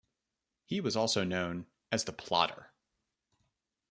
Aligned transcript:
He 0.65 0.81
was 0.81 0.95
also 0.97 1.23
known 1.23 1.67
as 1.91 2.05
"the 2.05 2.11
plotter". 2.11 2.71